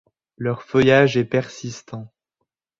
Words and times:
Leur 0.35 0.63
feuillage 0.63 1.15
est 1.15 1.25
persistant. 1.25 2.11